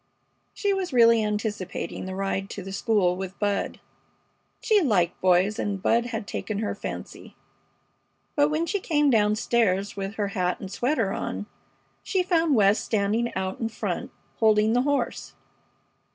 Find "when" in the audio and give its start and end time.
8.49-8.65